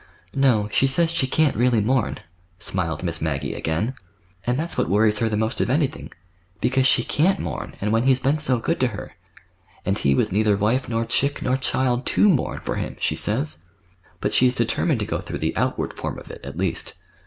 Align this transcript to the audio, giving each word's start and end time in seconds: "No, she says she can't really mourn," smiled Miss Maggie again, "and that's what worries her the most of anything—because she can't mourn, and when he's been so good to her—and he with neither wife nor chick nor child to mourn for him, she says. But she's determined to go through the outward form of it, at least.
"No, 0.35 0.67
she 0.71 0.87
says 0.87 1.11
she 1.11 1.27
can't 1.27 1.55
really 1.55 1.79
mourn," 1.79 2.21
smiled 2.57 3.03
Miss 3.03 3.21
Maggie 3.21 3.53
again, 3.53 3.93
"and 4.47 4.57
that's 4.57 4.75
what 4.75 4.89
worries 4.89 5.19
her 5.19 5.29
the 5.29 5.37
most 5.37 5.61
of 5.61 5.69
anything—because 5.69 6.87
she 6.87 7.03
can't 7.03 7.37
mourn, 7.39 7.75
and 7.79 7.91
when 7.91 8.01
he's 8.05 8.19
been 8.19 8.39
so 8.39 8.57
good 8.57 8.79
to 8.79 8.87
her—and 8.87 9.99
he 9.99 10.15
with 10.15 10.31
neither 10.31 10.57
wife 10.57 10.89
nor 10.89 11.05
chick 11.05 11.43
nor 11.43 11.55
child 11.55 12.07
to 12.07 12.27
mourn 12.27 12.61
for 12.63 12.77
him, 12.77 12.97
she 12.99 13.15
says. 13.15 13.63
But 14.21 14.33
she's 14.33 14.55
determined 14.55 15.01
to 15.01 15.05
go 15.05 15.19
through 15.21 15.37
the 15.37 15.55
outward 15.55 15.93
form 15.93 16.17
of 16.17 16.31
it, 16.31 16.41
at 16.43 16.57
least. 16.57 16.95